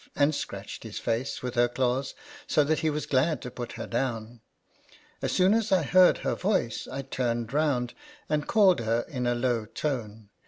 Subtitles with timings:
[0.15, 2.15] and scratched his face with her claws,
[2.47, 4.41] so that he was glad to put her down.
[5.21, 7.93] As soon as I heard her voice, I turned round,
[8.27, 10.29] and called her in a low tone.